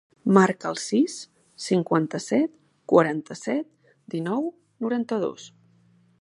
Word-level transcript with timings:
Marca 0.35 0.69
el 0.69 0.77
sis, 0.83 1.17
cinquanta-set, 1.65 2.55
quaranta-set, 2.93 3.69
dinou, 4.15 4.49
noranta-dos. 4.87 5.47